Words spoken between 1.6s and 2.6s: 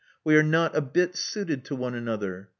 to one another.